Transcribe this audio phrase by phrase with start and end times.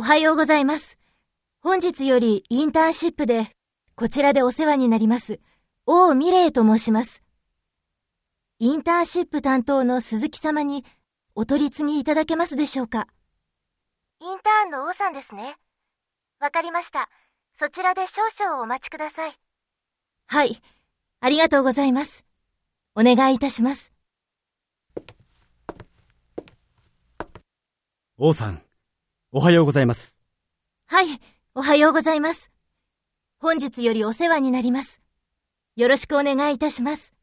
[0.00, 0.96] おはようございます。
[1.60, 3.50] 本日よりインターンシップで、
[3.96, 5.40] こちらでお世話になります、
[5.84, 7.22] 王美玲と申します。
[8.60, 10.86] インターンシップ担当の鈴木様に
[11.34, 13.08] お取り次ぎいただけますでしょうか？
[14.20, 15.58] インターンの王さんですね。
[16.38, 17.10] わかりました。
[17.58, 19.34] そちらで少々お待ちください。
[20.28, 20.62] はい。
[21.20, 22.24] ありがとうございます。
[22.94, 23.92] お願いいたします。
[28.16, 28.62] 王さん、
[29.32, 30.18] おはようございます。
[30.86, 31.20] はい、
[31.54, 32.50] おはようございます。
[33.38, 35.00] 本日よりお世話になります。
[35.76, 37.14] よろしくお願いいたします。